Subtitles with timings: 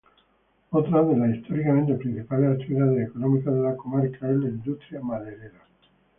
[0.71, 5.51] Otra de las históricamente principales actividades económicas de la comarca es la industria maderera.